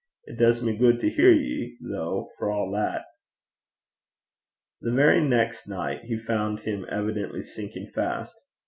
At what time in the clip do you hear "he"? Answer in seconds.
6.05-6.17